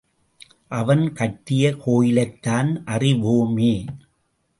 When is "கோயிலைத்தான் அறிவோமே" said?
1.85-3.85